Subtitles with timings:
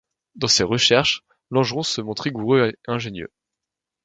[0.33, 1.21] Dans ses recherches,
[1.51, 3.29] Langeron se montre rigoureux et ingénieux.